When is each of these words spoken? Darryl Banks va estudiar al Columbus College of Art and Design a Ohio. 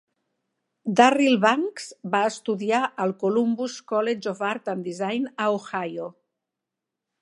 Darryl 0.99 1.37
Banks 1.43 1.85
va 2.15 2.23
estudiar 2.31 2.81
al 3.05 3.15
Columbus 3.27 3.79
College 3.95 4.35
of 4.35 4.45
Art 4.53 4.75
and 4.77 4.93
Design 4.93 5.33
a 5.47 5.55
Ohio. 5.61 6.13